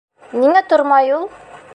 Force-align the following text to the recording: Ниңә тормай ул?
Ниңә 0.43 0.63
тормай 0.71 1.13
ул? 1.19 1.29